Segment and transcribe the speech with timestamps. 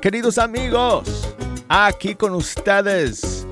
[0.00, 1.34] Queridos amigos.
[1.68, 3.46] Aquí con ustedes,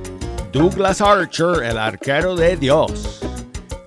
[0.52, 3.20] Douglas Archer, el arquero de Dios.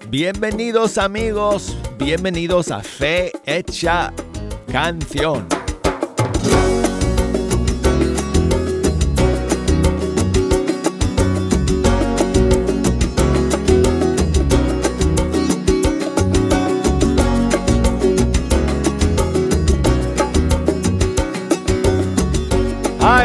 [0.09, 4.13] Bienvenidos amigos, bienvenidos a Fe Hecha
[4.71, 5.52] Canción.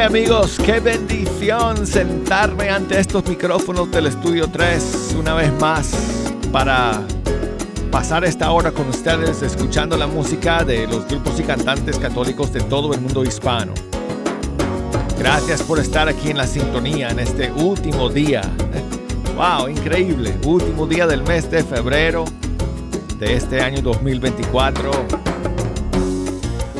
[0.08, 5.92] Amigos, qué bendición sentarme ante estos micrófonos del Estudio 3 una vez más
[6.50, 7.02] para
[7.90, 12.62] pasar esta hora con ustedes escuchando la música de los grupos y cantantes católicos de
[12.62, 13.74] todo el mundo hispano.
[15.18, 18.40] Gracias por estar aquí en la sintonía en este último día.
[19.36, 20.34] Wow, increíble.
[20.44, 22.24] Último día del mes de febrero
[23.20, 24.90] de este año 2024.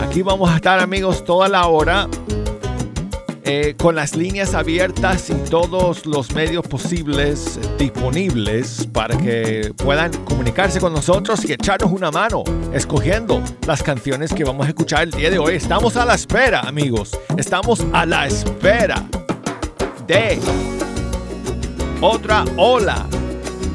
[0.03, 2.09] Aquí vamos a estar amigos toda la hora
[3.51, 10.79] eh, con las líneas abiertas y todos los medios posibles disponibles para que puedan comunicarse
[10.81, 15.31] con nosotros y echarnos una mano escogiendo las canciones que vamos a escuchar el día
[15.31, 15.55] de hoy.
[15.55, 17.19] Estamos a la espera, amigos.
[17.39, 19.03] Estamos a la espera
[20.07, 20.39] de
[22.03, 23.07] otra ola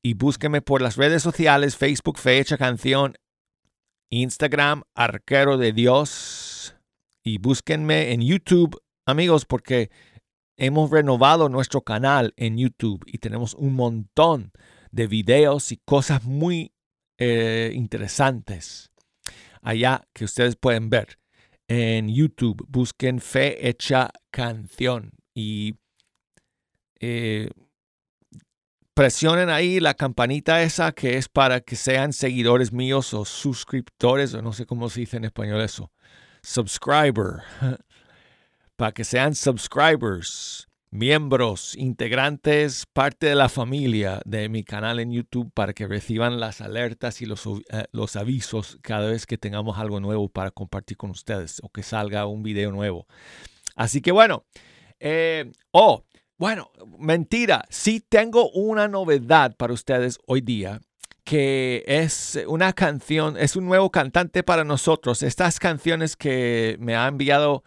[0.02, 3.14] y búsqueme por las redes sociales Facebook Fecha Canción,
[4.10, 6.47] Instagram Arquero de Dios
[7.28, 9.90] y búsquenme en YouTube, amigos, porque
[10.56, 14.50] hemos renovado nuestro canal en YouTube y tenemos un montón
[14.90, 16.72] de videos y cosas muy
[17.18, 18.90] eh, interesantes
[19.60, 21.18] allá que ustedes pueden ver
[21.68, 22.64] en YouTube.
[22.66, 25.76] Busquen Fe Hecha Canción y
[26.98, 27.50] eh,
[28.94, 34.40] presionen ahí la campanita esa que es para que sean seguidores míos o suscriptores o
[34.40, 35.92] no sé cómo se dice en español eso
[36.48, 37.42] subscriber,
[38.76, 45.50] para que sean subscribers, miembros, integrantes, parte de la familia de mi canal en YouTube
[45.52, 50.00] para que reciban las alertas y los, eh, los avisos cada vez que tengamos algo
[50.00, 53.06] nuevo para compartir con ustedes o que salga un video nuevo.
[53.76, 54.46] Así que bueno,
[55.00, 56.04] eh, oh,
[56.38, 60.80] bueno, mentira, sí tengo una novedad para ustedes hoy día
[61.28, 65.22] que es una canción, es un nuevo cantante para nosotros.
[65.22, 67.64] Estas canciones que me ha enviado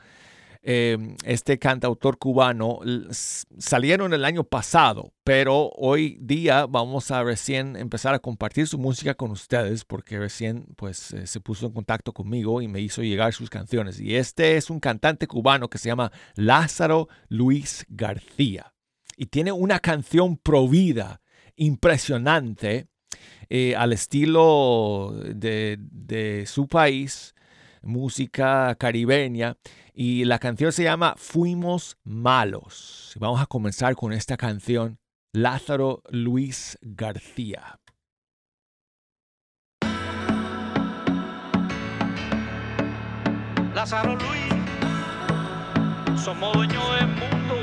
[0.64, 2.80] em, este cantautor cubano
[3.12, 9.14] salieron el año pasado, pero hoy día vamos a recién empezar a compartir su música
[9.14, 13.32] con ustedes porque recién pues eh, se puso en contacto conmigo y me hizo llegar
[13.32, 14.00] sus canciones.
[14.00, 18.74] Y este es un cantante cubano que se llama Lázaro Luis García
[19.18, 21.22] y tiene una canción provida
[21.56, 22.88] impresionante
[23.54, 27.36] eh, al estilo de, su país,
[27.82, 29.58] música caribeña,
[29.94, 33.14] y la canción se llama Fuimos Malos.
[33.20, 35.00] Vamos a comenzar con esta canción,
[35.34, 37.78] Lázaro Luis García.
[43.76, 44.54] Lázaro Luis,
[46.24, 47.56] somos dueños del mundo.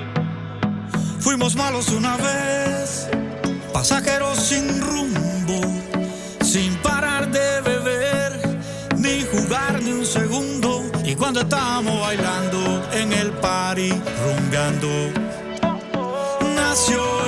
[1.19, 3.08] Fuimos malos una vez,
[3.73, 5.61] pasajeros sin rumbo,
[6.43, 8.59] sin parar de beber,
[8.97, 10.85] ni jugar ni un segundo.
[11.05, 14.88] Y cuando estamos bailando en el party, rumbeando,
[16.55, 17.27] nació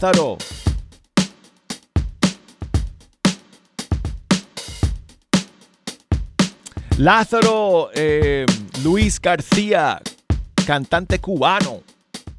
[0.00, 0.38] Lázaro.
[6.96, 8.46] Lázaro eh,
[8.82, 10.00] Luis García,
[10.66, 11.82] cantante cubano.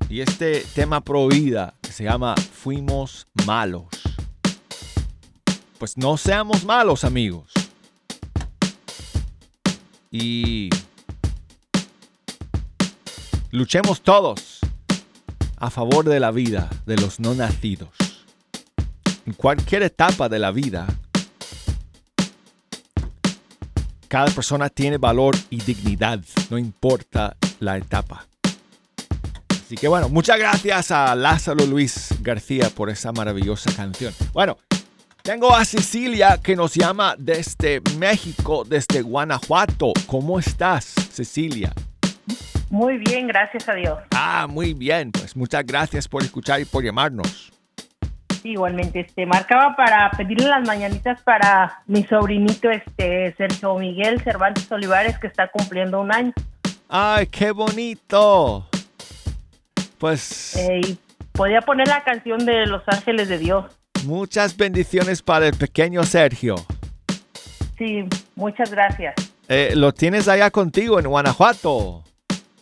[0.09, 3.85] Y este tema provida que se llama Fuimos malos.
[5.77, 7.53] Pues no seamos malos, amigos.
[10.09, 10.69] Y
[13.51, 14.50] luchemos todos
[15.61, 17.89] a favor de la vida de los no nacidos.
[19.27, 20.87] En cualquier etapa de la vida,
[24.07, 28.25] cada persona tiene valor y dignidad, no importa la etapa.
[29.49, 34.13] Así que bueno, muchas gracias a Lázaro Luis García por esa maravillosa canción.
[34.33, 34.57] Bueno,
[35.21, 39.93] tengo a Cecilia que nos llama desde México, desde Guanajuato.
[40.07, 41.71] ¿Cómo estás, Cecilia?
[42.71, 43.99] Muy bien, gracias a Dios.
[44.11, 45.11] Ah, muy bien.
[45.11, 47.51] Pues muchas gracias por escuchar y por llamarnos.
[48.45, 55.19] Igualmente, este, marcaba para pedirle las mañanitas para mi sobrinito, este, Sergio Miguel Cervantes Olivares,
[55.19, 56.31] que está cumpliendo un año.
[56.87, 58.65] ¡Ay, qué bonito!
[59.99, 60.55] Pues...
[60.55, 60.95] Eh,
[61.33, 63.65] podía poner la canción de Los Ángeles de Dios.
[64.05, 66.55] Muchas bendiciones para el pequeño Sergio.
[67.77, 69.13] Sí, muchas gracias.
[69.49, 72.05] Eh, ¿Lo tienes allá contigo en Guanajuato?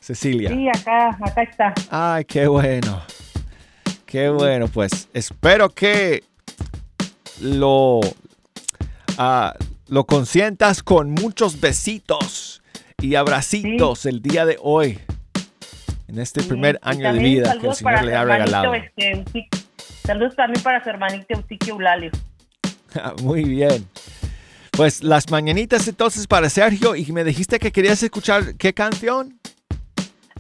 [0.10, 0.50] Cecilia?
[0.50, 1.74] Sí, acá, acá está.
[1.92, 3.00] Ay, qué bueno.
[4.08, 6.24] Qué bueno, pues espero que
[7.40, 8.00] lo,
[9.20, 9.54] ah,
[9.88, 12.64] lo consientas con muchos besitos
[13.00, 15.00] y abracitos el día de hoy,
[16.08, 18.74] en este primer año de vida que el Señor le ha regalado.
[18.74, 19.48] este,
[20.04, 22.10] saludos también para su hermanito Eutiquio Eulalio.
[23.22, 23.88] Muy bien.
[24.72, 29.40] Pues las mañanitas entonces para Sergio y me dijiste que querías escuchar qué canción.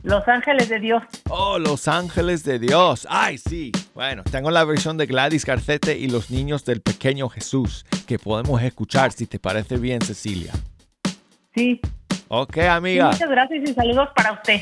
[0.03, 1.03] Los Ángeles de Dios.
[1.29, 3.05] Oh, Los Ángeles de Dios.
[3.09, 3.71] Ay, sí.
[3.93, 8.61] Bueno, tengo la versión de Gladys Garcete y los niños del pequeño Jesús que podemos
[8.61, 10.53] escuchar si te parece bien, Cecilia.
[11.53, 11.79] Sí.
[12.29, 13.07] Ok, Sí, amiga.
[13.11, 14.61] muchas gracias y saludos para usted.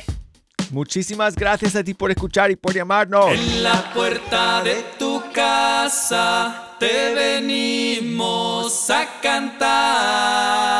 [0.72, 3.32] Muchísimas gracias a ti por escuchar y por llamarnos.
[3.32, 10.77] En la puerta de tu casa te venimos a cantar.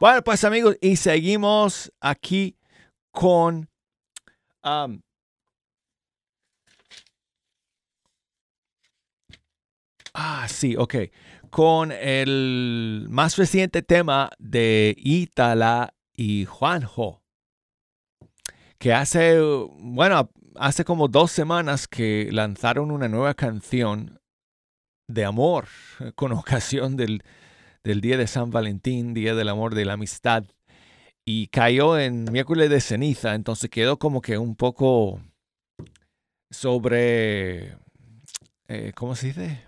[0.00, 2.56] Bueno, pues amigos, y seguimos aquí
[3.10, 3.68] con...
[4.62, 4.86] ah,
[10.48, 10.94] sí, ok.
[11.50, 17.24] Con el más reciente tema de Ítala y Juanjo.
[18.78, 24.20] Que hace, bueno, hace como dos semanas que lanzaron una nueva canción
[25.08, 25.66] de amor
[26.14, 27.24] con ocasión del,
[27.84, 30.44] del Día de San Valentín, Día del Amor de la Amistad.
[31.24, 35.20] Y cayó en miércoles de ceniza, entonces quedó como que un poco
[36.50, 37.76] sobre,
[38.66, 39.66] eh, ¿cómo se dice?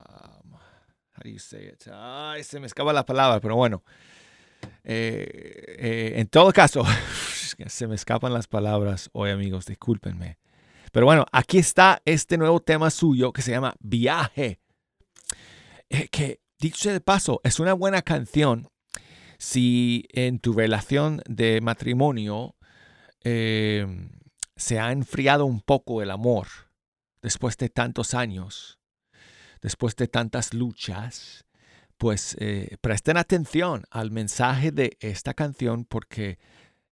[0.00, 1.86] Um, how do you say it?
[1.92, 3.84] Ay, se me escapa la palabra, pero bueno.
[4.82, 6.84] Eh, eh, en todo caso,
[7.66, 10.38] se me escapan las palabras hoy, amigos, discúlpenme.
[10.92, 14.58] Pero bueno, aquí está este nuevo tema suyo que se llama Viaje.
[15.88, 18.68] Que, dicho de paso, es una buena canción
[19.38, 22.56] si en tu relación de matrimonio
[23.24, 23.86] eh,
[24.56, 26.48] se ha enfriado un poco el amor
[27.22, 28.78] después de tantos años,
[29.62, 31.44] después de tantas luchas,
[31.96, 36.38] pues eh, presten atención al mensaje de esta canción porque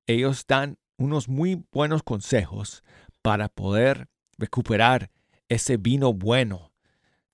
[0.06, 2.82] ellos dan unos muy buenos consejos
[3.22, 5.10] para poder recuperar
[5.48, 6.72] ese vino bueno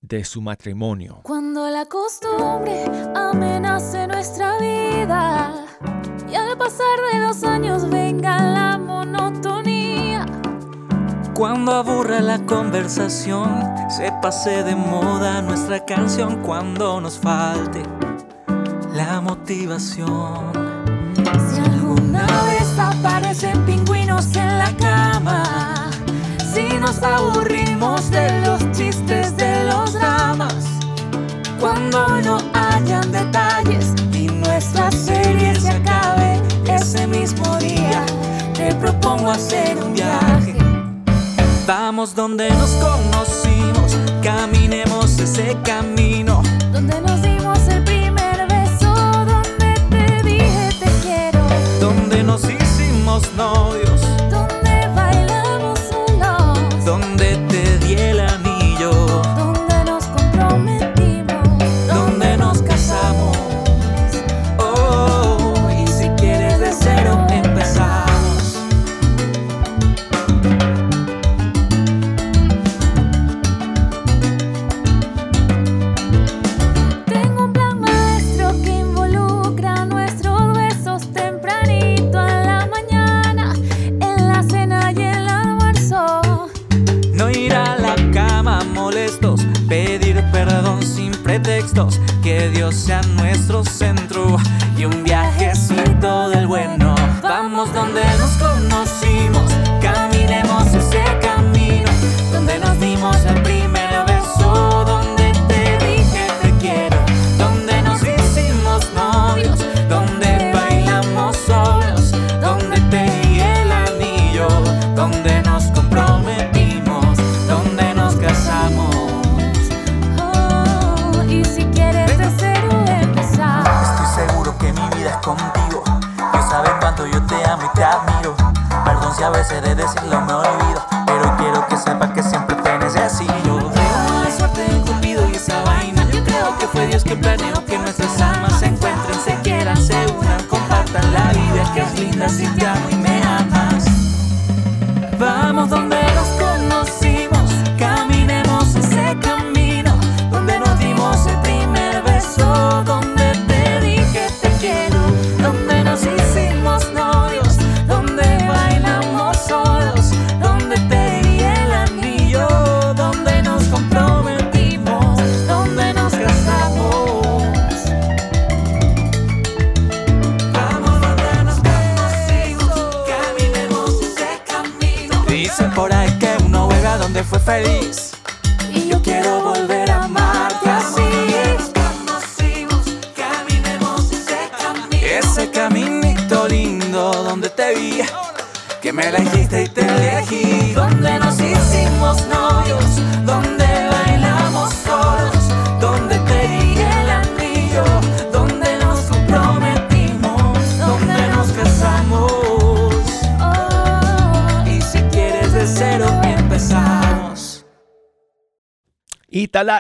[0.03, 1.21] de su matrimonio.
[1.23, 2.85] Cuando la costumbre
[3.15, 5.65] amenace nuestra vida
[6.31, 10.27] y al pasar de los años venga la monotonía.
[11.35, 13.49] Cuando aburra la conversación,
[13.89, 17.83] se pase de moda nuestra canción cuando nos falte
[18.93, 20.53] la motivación.
[21.49, 25.91] Si alguna vez aparecen pingüinos en la cama,
[26.53, 30.55] si nos aburrimos de los chistes de los dramas,
[31.59, 38.05] cuando no hayan detalles y nuestra serie se acabe ese mismo día,
[38.55, 40.55] te propongo hacer un viaje.
[41.67, 46.43] Vamos donde nos conocimos, caminemos ese camino.
[46.73, 51.41] Donde nos dimos el primer beso, donde te dije te quiero,
[51.81, 53.52] Donde nos hicimos novios,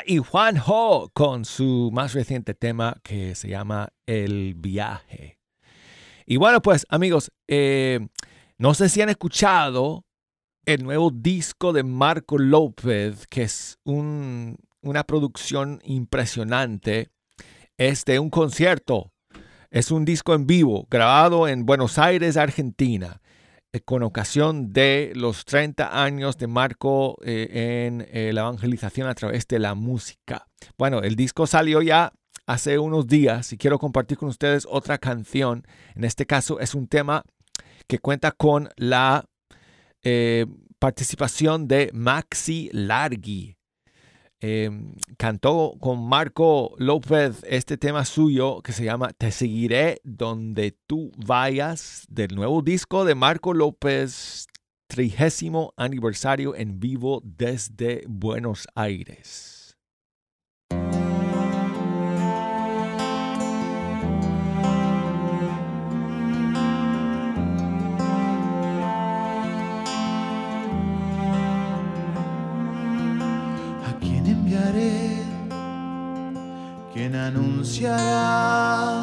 [0.06, 5.38] Y Juanjo con su más reciente tema que se llama El viaje.
[6.26, 8.00] Y bueno, pues amigos, eh,
[8.58, 10.04] no sé si han escuchado
[10.64, 17.08] el nuevo disco de Marco López, que es un, una producción impresionante.
[17.76, 19.12] Es de un concierto.
[19.70, 23.21] Es un disco en vivo, grabado en Buenos Aires, Argentina,
[23.80, 29.46] con ocasión de los 30 años de Marco eh, en eh, la evangelización a través
[29.48, 30.46] de la música.
[30.76, 32.12] Bueno, el disco salió ya
[32.46, 35.66] hace unos días y quiero compartir con ustedes otra canción.
[35.94, 37.22] En este caso es un tema
[37.86, 39.24] que cuenta con la
[40.78, 43.56] participación de Maxi Largi.
[44.44, 51.12] Em, cantó con Marco López este tema suyo que se llama Te seguiré donde tú
[51.16, 54.48] vayas del nuevo disco de Marco López,
[54.88, 59.61] trigésimo aniversario en vivo desde Buenos Aires.
[76.92, 79.02] Quien anunciará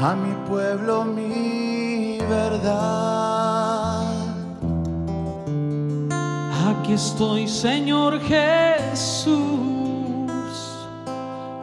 [0.00, 4.04] a mi pueblo mi verdad.
[6.68, 9.40] Aquí estoy, Señor Jesús,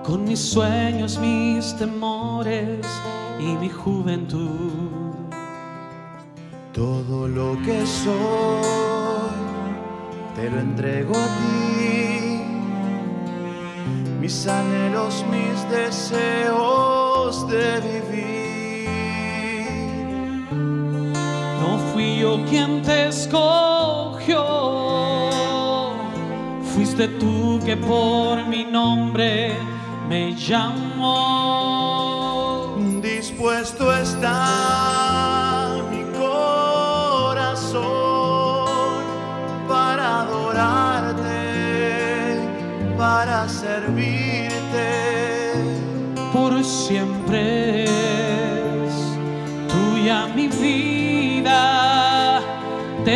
[0.03, 2.85] con mis sueños, mis temores
[3.39, 4.71] y mi juventud.
[6.73, 9.50] Todo lo que soy,
[10.41, 12.41] te lo entrego a ti
[14.19, 18.89] mis anhelos, mis deseos de vivir.
[21.61, 24.43] No fui yo quien te escogió,
[26.73, 29.53] fuiste tú que por mi nombre
[30.09, 31.60] me llamó.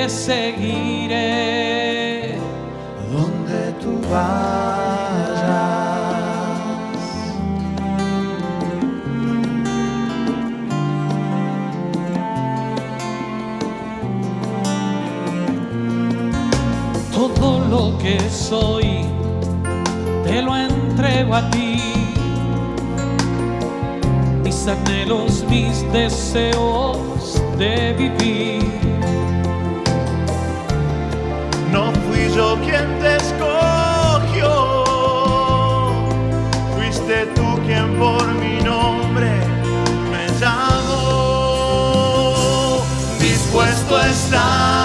[0.05, 1.17] Te seguiré
[3.11, 5.45] donde tú vayas.
[17.11, 19.05] Todo lo que soy
[20.23, 21.81] te lo entrego a ti
[24.43, 28.84] mis anhelos, mis deseos de vivir.
[43.87, 44.84] Dispuesto está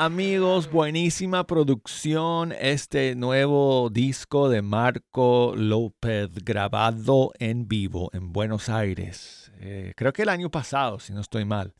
[0.00, 2.52] Amigos, buenísima producción.
[2.52, 9.50] Este nuevo disco de Marco López grabado en vivo en Buenos Aires.
[9.58, 11.74] Eh, creo que el año pasado, si no estoy mal,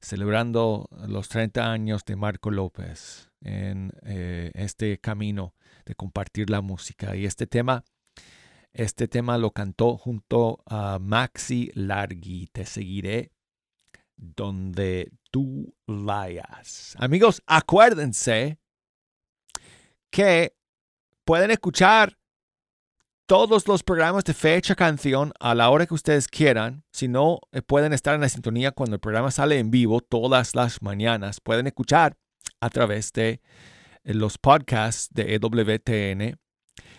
[0.00, 5.54] celebrando los 30 años de Marco López en eh, este camino
[5.86, 7.14] de compartir la música.
[7.14, 7.84] Y este tema,
[8.72, 12.48] este tema lo cantó junto a Maxi Largi.
[12.48, 13.30] Te seguiré
[14.16, 16.94] donde tú vayas.
[16.98, 18.58] Amigos, acuérdense
[20.10, 20.54] que
[21.24, 22.16] pueden escuchar
[23.26, 26.84] todos los programas de fecha canción a la hora que ustedes quieran.
[26.92, 30.54] Si no, eh, pueden estar en la sintonía cuando el programa sale en vivo todas
[30.54, 31.40] las mañanas.
[31.40, 32.16] Pueden escuchar
[32.60, 33.40] a través de
[34.04, 36.38] eh, los podcasts de EWTN.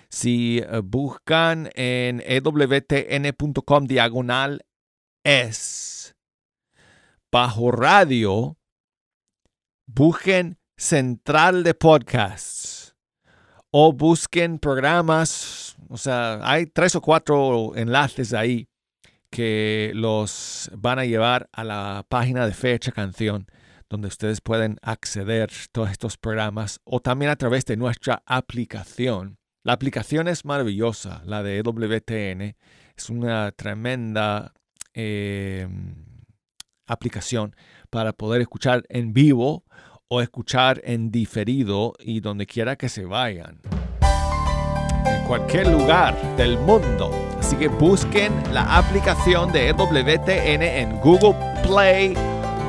[0.10, 4.66] Si eh, buscan en ewtn.com diagonal
[5.24, 6.13] es
[7.34, 8.60] bajo radio,
[9.88, 12.96] busquen Central de Podcasts
[13.72, 18.68] o busquen programas, o sea, hay tres o cuatro enlaces ahí
[19.32, 23.48] que los van a llevar a la página de Fecha Canción,
[23.90, 29.40] donde ustedes pueden acceder a todos estos programas o también a través de nuestra aplicación.
[29.64, 32.56] La aplicación es maravillosa, la de WTN.
[32.96, 34.54] Es una tremenda
[34.94, 35.68] eh,
[36.88, 37.56] aplicación
[37.90, 39.64] para poder escuchar en vivo
[40.08, 43.60] o escuchar en diferido y donde quiera que se vayan.
[45.06, 47.12] En cualquier lugar del mundo.
[47.40, 52.16] Así que busquen la aplicación de EWTN en Google Play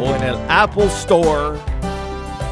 [0.01, 1.59] o en el Apple Store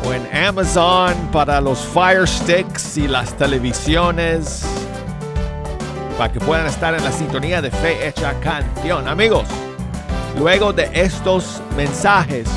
[0.05, 4.65] o en Amazon para los Fire Sticks y las televisiones
[6.19, 9.09] para que puedan estar en la sintonía de Fe Hecha Canción.
[9.09, 9.49] Amigos,
[10.39, 12.49] luego de estos mensajes,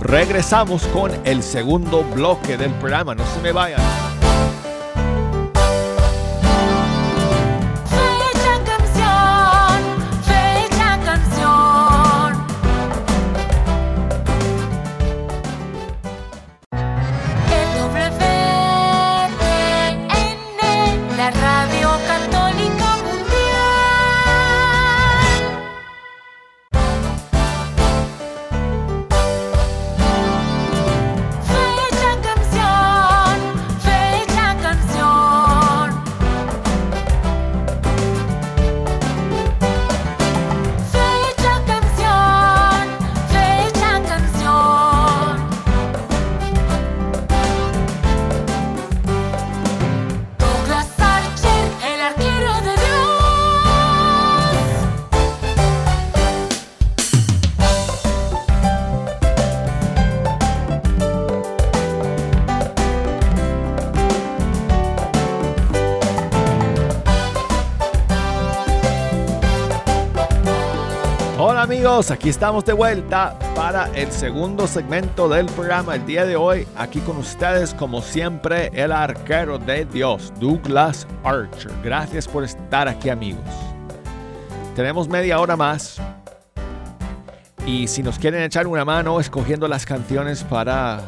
[0.00, 3.14] regresamos con el segundo bloque del programa.
[3.14, 4.01] No se me vayan.
[72.10, 75.94] Aquí estamos de vuelta para el segundo segmento del programa.
[75.94, 81.70] El día de hoy, aquí con ustedes, como siempre, el arquero de Dios, Douglas Archer.
[81.84, 83.44] Gracias por estar aquí amigos.
[84.74, 86.00] Tenemos media hora más.
[87.66, 91.00] Y si nos quieren echar una mano escogiendo las canciones para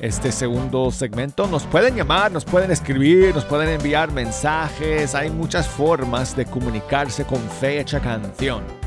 [0.00, 5.14] este segundo segmento, nos pueden llamar, nos pueden escribir, nos pueden enviar mensajes.
[5.14, 8.79] Hay muchas formas de comunicarse con fecha canción.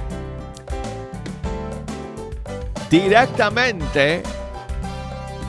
[2.94, 4.22] Directamente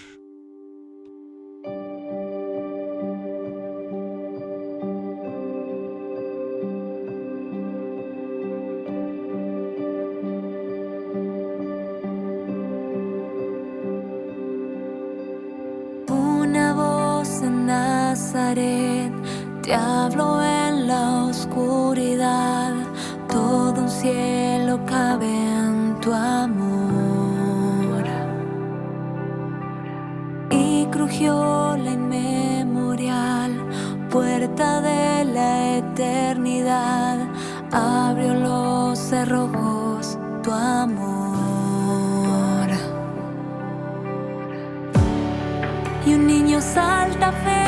[24.04, 28.04] cielo cabe en tu amor.
[30.50, 33.52] Y crujió la inmemorial
[34.10, 37.16] puerta de la eternidad,
[37.72, 42.68] abrió los cerrojos tu amor.
[46.06, 47.63] Y un niño salta feliz.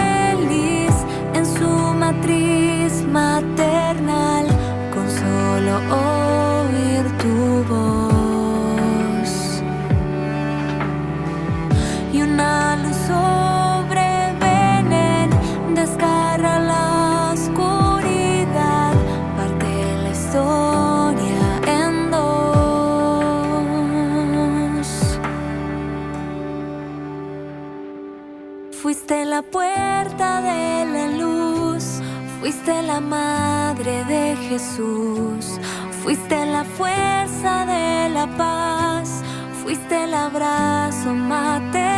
[32.46, 35.58] Fuiste la madre de Jesús,
[36.04, 39.20] fuiste la fuerza de la paz,
[39.64, 41.95] fuiste el abrazo materno.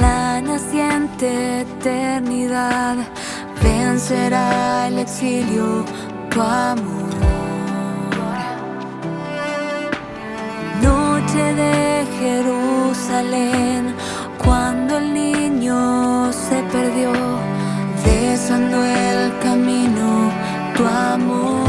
[0.00, 2.96] la naciente eternidad
[3.62, 5.84] vencerá el exilio
[6.30, 7.10] tu amor.
[10.82, 13.94] Noche de Jerusalén,
[14.44, 17.12] cuando el niño se perdió,
[18.04, 20.30] besando el camino,
[20.76, 21.59] tu amor.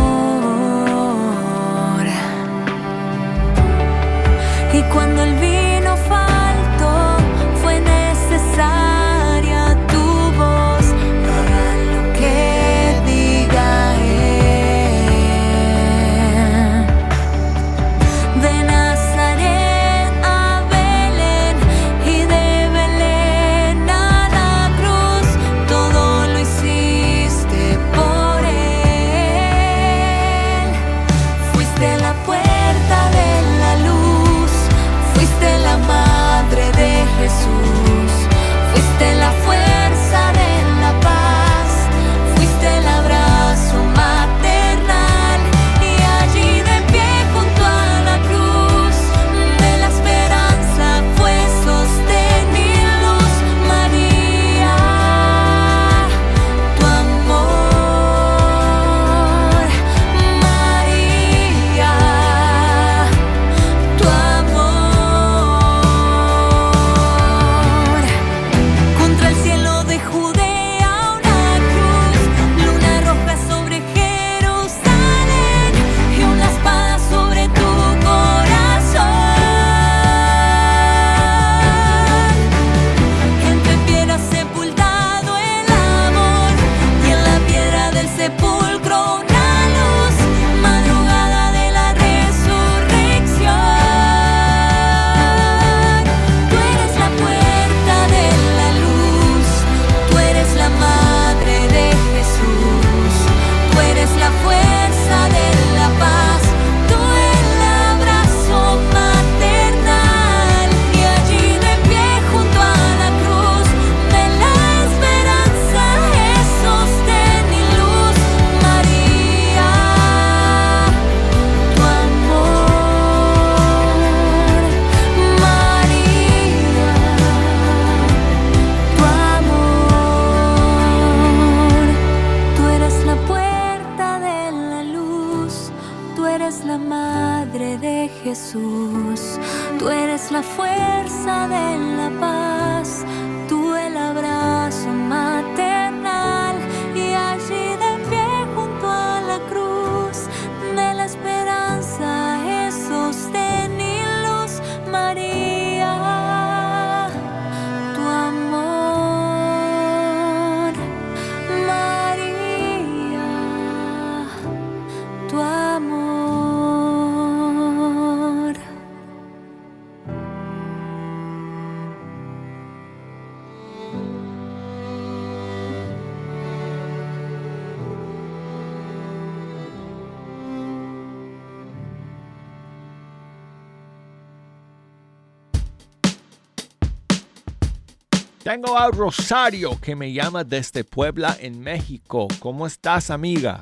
[188.81, 192.27] A Rosario que me llama desde Puebla, en México.
[192.39, 193.59] ¿Cómo estás, amiga?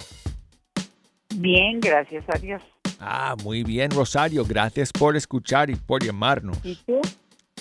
[1.35, 2.61] Bien, gracias a Dios.
[3.01, 4.45] Ah, muy bien, Rosario.
[4.45, 6.57] Gracias por escuchar y por llamarnos.
[6.63, 7.01] ¿Y tú?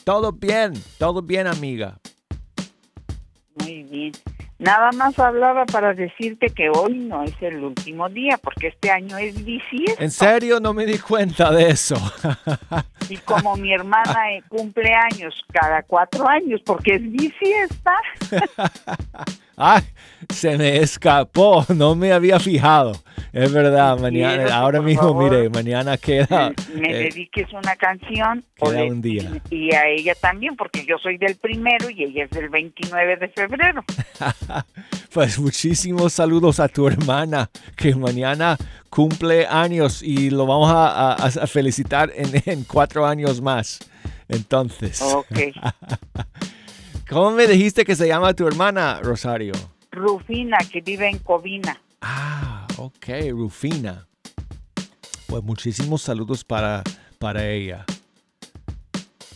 [0.04, 1.98] Todo bien, todo bien, amiga.
[3.60, 4.12] Muy bien.
[4.58, 9.16] Nada más hablaba para decirte que hoy no es el último día, porque este año
[9.16, 10.02] es bisiesto.
[10.02, 11.96] En serio, no me di cuenta de eso.
[13.08, 14.16] Y como mi hermana
[14.48, 17.94] cumple años cada cuatro años, porque es bisiesta,
[19.56, 19.82] Ay,
[20.28, 22.92] se me escapó, no me había fijado.
[23.32, 26.52] Es verdad, mañana, ahora mismo, favor, mire, mañana queda.
[26.74, 28.44] me eh, dediques una canción.
[28.56, 29.30] queda o le- un día.
[29.50, 33.28] Y a ella también, porque yo soy del primero y ella es del 29 de
[33.28, 33.84] febrero.
[35.12, 38.58] Pues muchísimos saludos a tu hermana que mañana
[38.90, 43.78] cumple años y lo vamos a, a- a felicitar en, en cuatro años más.
[44.28, 45.38] Entonces, Ok.
[47.08, 49.54] ¿cómo me dijiste que se llama tu hermana, Rosario?
[49.90, 51.80] Rufina, que vive en Covina.
[52.00, 54.06] Ah, ok, Rufina.
[55.26, 56.82] Pues muchísimos saludos para,
[57.18, 57.84] para ella.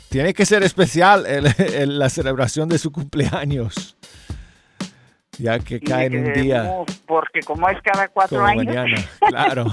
[0.08, 3.96] Tiene que ser especial el- el- la celebración de su cumpleaños.
[5.38, 6.70] Ya que cae en un día
[7.06, 8.66] Porque como es cada cuatro como años.
[8.66, 9.04] mañana.
[9.28, 9.66] Claro.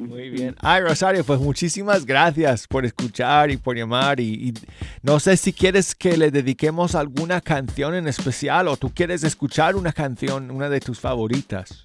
[0.00, 0.56] Muy bien.
[0.60, 4.18] Ay, Rosario, pues muchísimas gracias por escuchar y por llamar.
[4.18, 4.54] Y, y
[5.02, 9.76] no sé si quieres que le dediquemos alguna canción en especial o tú quieres escuchar
[9.76, 11.82] una canción, una de tus favoritas.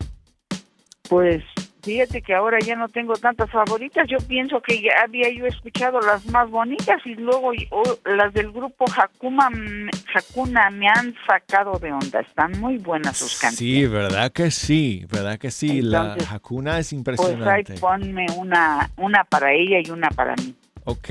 [1.09, 1.43] Pues
[1.85, 4.07] fíjate que ahora ya no tengo tantas favoritas.
[4.09, 8.33] Yo pienso que ya había yo escuchado las más bonitas y luego y- o las
[8.33, 9.49] del grupo Hakuma,
[10.13, 12.19] Hakuna me han sacado de onda.
[12.19, 13.57] Están muy buenas sus canciones.
[13.57, 15.81] Sí, verdad que sí, verdad que sí.
[15.81, 17.73] la Entonces, Hakuna es Pues ahí impresionante.
[17.75, 20.53] ponme una, una para ella y una para mí.
[20.85, 21.09] ok,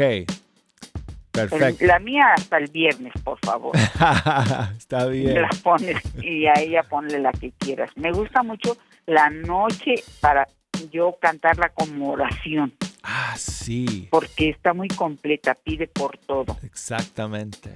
[1.31, 1.85] perfecto.
[1.87, 3.72] la mía hasta el viernes, por favor.
[4.79, 5.41] Está bien.
[5.43, 7.91] La pones y a ella ponle la que quieras.
[7.97, 10.47] Me gusta mucho la noche para
[10.91, 16.57] yo cantarla como oración, Ah, sí, porque está muy completa, pide por todo.
[16.62, 17.70] exactamente.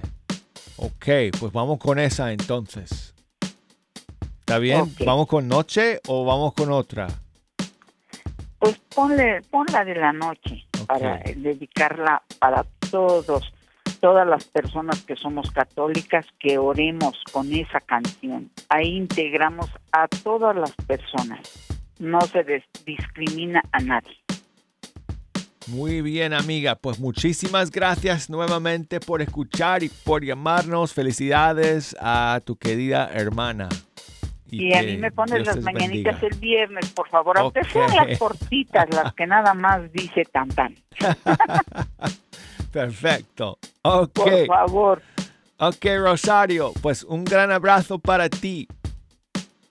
[0.77, 1.05] Ok,
[1.39, 3.13] pues vamos con esa entonces.
[4.39, 4.95] ¿Está bien?
[5.05, 7.07] ¿Vamos con noche o vamos con otra?
[8.57, 13.53] Pues ponle, ponla de la noche para dedicarla para todos,
[13.99, 18.49] todas las personas que somos católicas que oremos con esa canción.
[18.69, 21.39] Ahí integramos a todas las personas.
[21.99, 24.17] No se des- discrimina a nadie.
[25.67, 26.75] Muy bien, amiga.
[26.75, 30.93] Pues muchísimas gracias nuevamente por escuchar y por llamarnos.
[30.93, 33.69] Felicidades a tu querida hermana.
[34.51, 36.27] Y, a que mí me pones Dios las mañanitas bendiga.
[36.35, 37.67] el viernes, por favor, aunque Ok.
[37.71, 40.75] sean las cortitas, las que nada más dice tan tan.
[42.71, 43.59] Perfecto.
[43.83, 44.11] Ok.
[44.13, 45.01] Por favor,
[45.57, 46.71] Ok, Rosario.
[46.81, 48.67] Pues un gran abrazo para ti.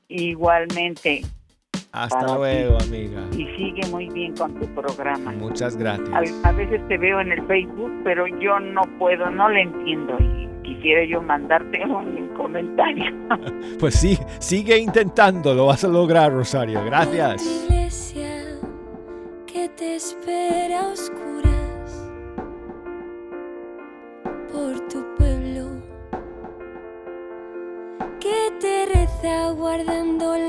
[0.09, 1.25] igualmente.
[1.99, 2.39] Hasta Para ti.
[2.39, 3.21] luego, amiga.
[3.33, 5.33] Y sigue muy bien con tu programa.
[5.33, 6.09] Muchas gracias.
[6.45, 10.17] A, a veces te veo en el Facebook, pero yo no puedo, no le entiendo
[10.21, 13.13] y quisiera yo mandarte un comentario.
[13.79, 16.85] Pues sí, sigue intentando, lo vas a lograr, Rosario.
[16.85, 17.45] Gracias.
[17.45, 18.45] iglesia
[19.47, 22.11] que te espera a oscuras
[24.53, 25.69] por tu pueblo
[28.21, 30.48] que te reza guardando la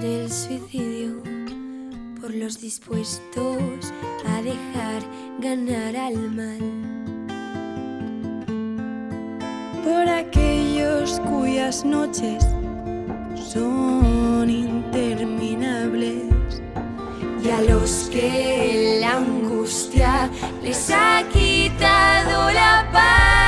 [0.00, 1.22] del suicidio,
[2.18, 3.92] por los dispuestos
[4.26, 5.02] a dejar
[5.38, 6.88] ganar al mal.
[9.84, 12.44] por aquellos cuyas noches
[13.52, 16.22] son interminables
[17.42, 20.30] y a los que la angustia
[20.62, 23.47] les ha quitado la paz.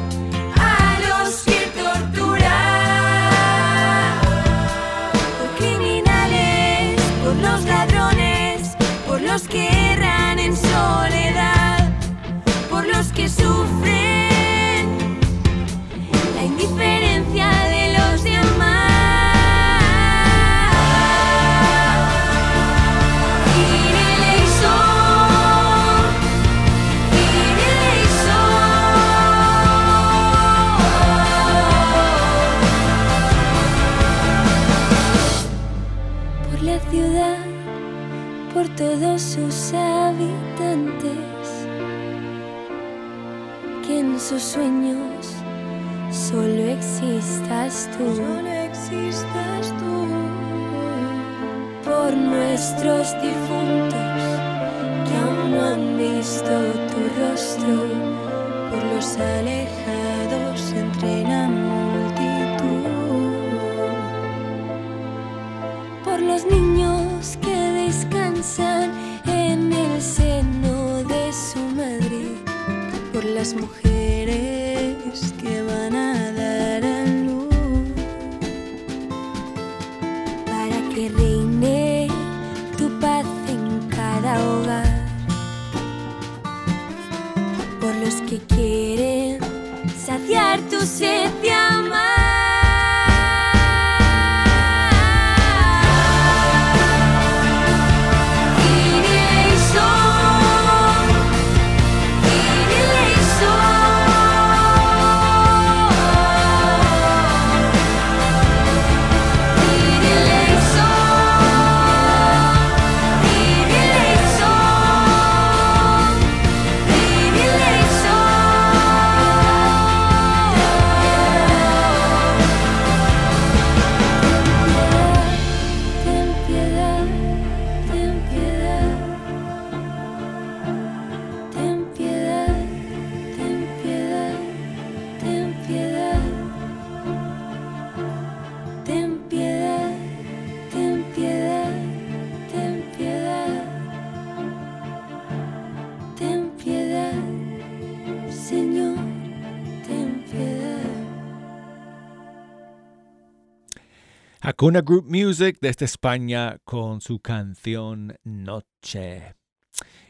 [154.61, 159.33] Hakuna Group Music desde España con su canción Noche.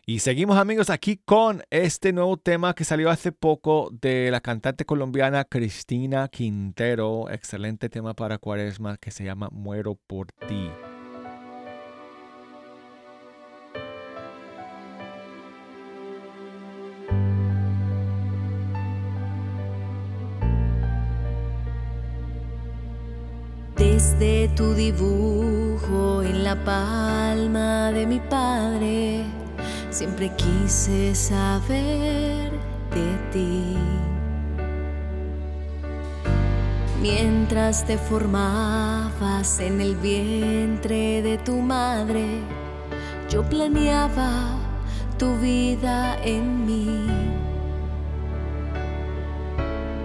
[0.06, 4.84] Y seguimos amigos aquí con este nuevo tema que salió hace poco de la cantante
[4.84, 7.30] colombiana Cristina Quintero.
[7.30, 10.70] Excelente tema para Cuaresma que se llama Muero por ti.
[24.02, 29.24] de tu dibujo en la palma de mi padre,
[29.92, 32.50] siempre quise saber
[32.96, 33.78] de ti.
[37.00, 42.26] Mientras te formabas en el vientre de tu madre,
[43.30, 44.58] yo planeaba
[45.20, 47.06] tu vida en mí.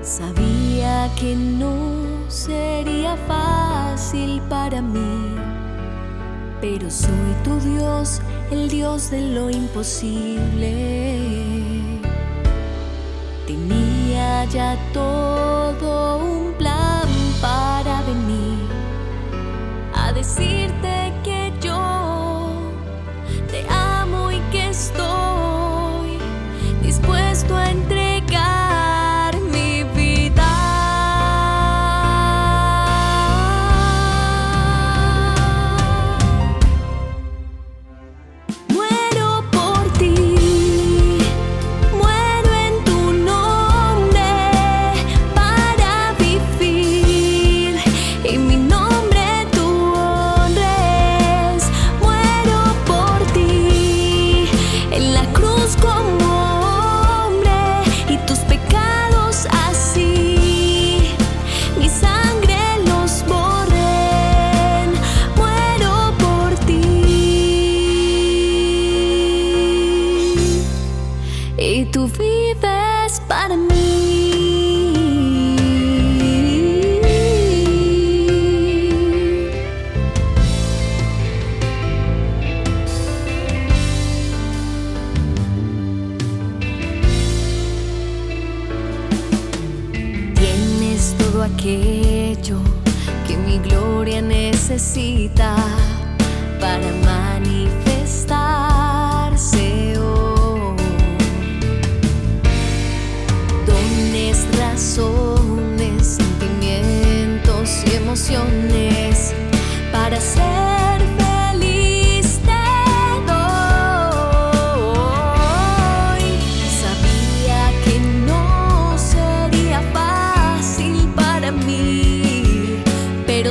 [0.03, 5.35] Sabía que no sería fácil para mí,
[6.61, 8.21] pero soy tu Dios,
[8.51, 10.86] el Dios de lo imposible.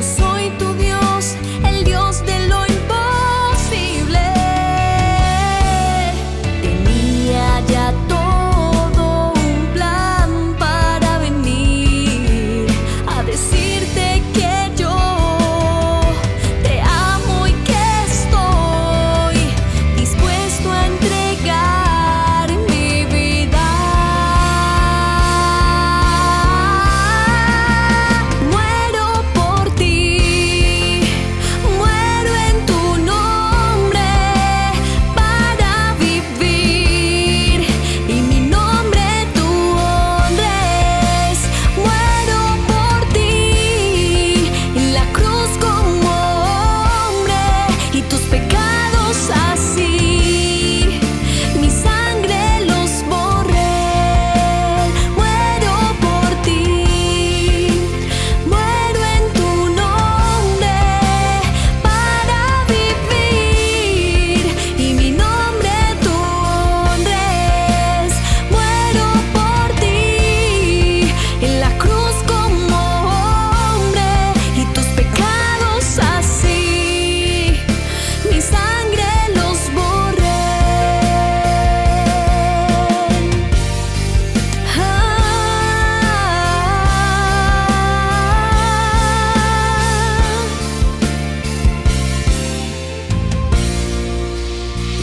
[0.05, 0.34] pessoa.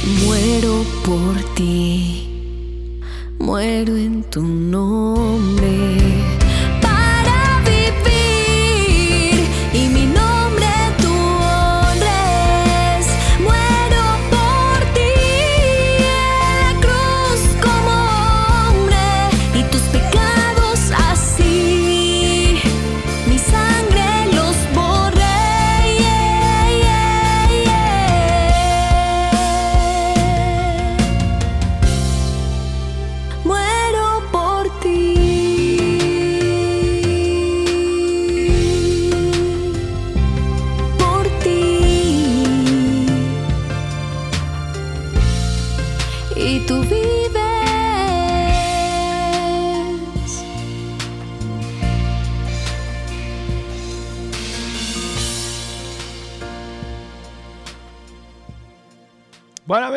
[0.04, 2.26] Muero por ti,
[3.38, 5.96] muero en tu nombre.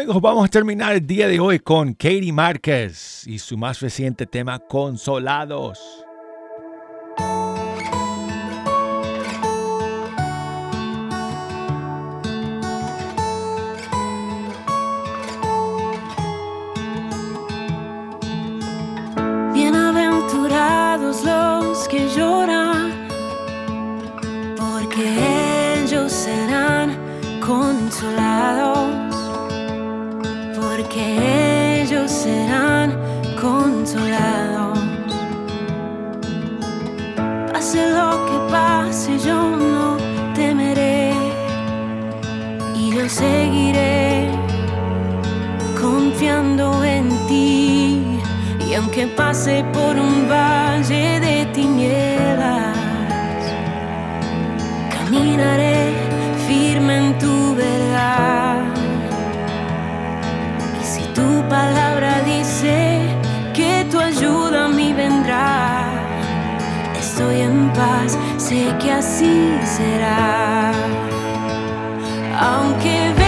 [0.08, 4.60] vamos a terminar el día de hoy con Katie Márquez y su más reciente tema
[4.60, 6.05] Consolados.
[43.16, 44.30] seguiré
[45.82, 48.02] confiando en ti.
[48.68, 52.76] Y aunque pase por un valle de tinieblas,
[54.96, 55.94] caminaré
[56.48, 58.64] firme en tu verdad.
[60.82, 62.76] Y si tu palabra dice
[63.54, 65.86] que tu ayuda a mí vendrá,
[67.00, 71.05] estoy en paz, sé que así será.
[72.38, 73.25] I'm giving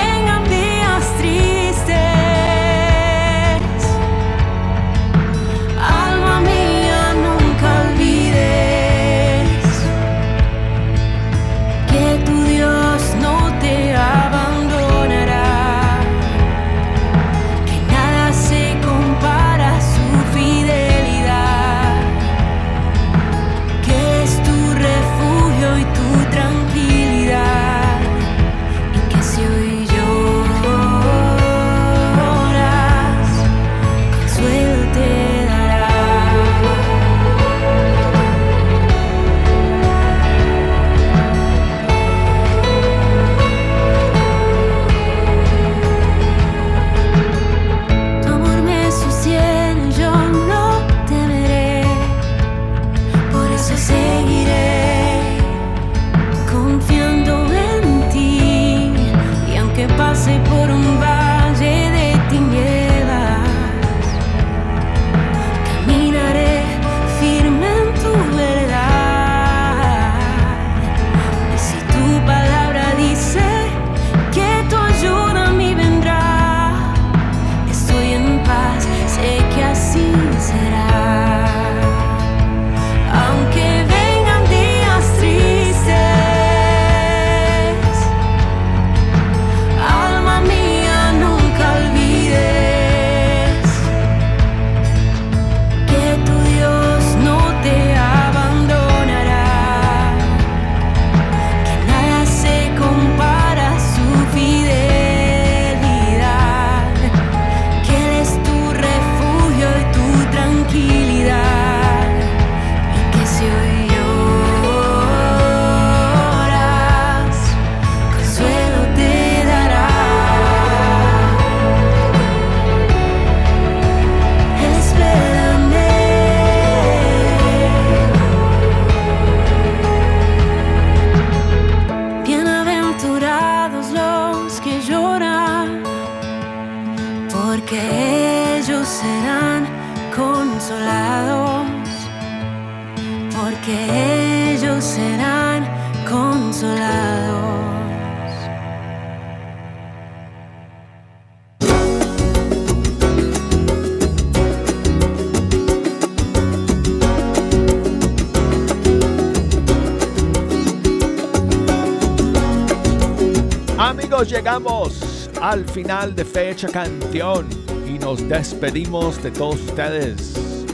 [165.48, 167.48] al final de Fecha Canción
[167.88, 170.66] y nos despedimos de todos ustedes.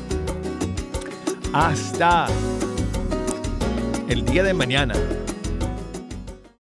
[1.53, 2.25] Hasta
[4.09, 4.95] el día de mañana.